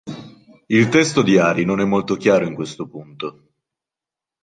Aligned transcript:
Il 0.65 0.89
testo 0.89 1.21
di 1.21 1.37
Ari 1.37 1.63
non 1.63 1.79
è 1.79 1.85
molto 1.85 2.15
chiaro 2.15 2.47
in 2.47 2.55
questo 2.55 2.87
punto. 2.87 3.51